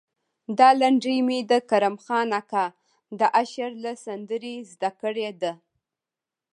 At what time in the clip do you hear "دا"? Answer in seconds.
0.57-0.69